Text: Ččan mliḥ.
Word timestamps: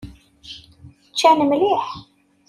Ččan 1.11 1.39
mliḥ. 1.49 1.85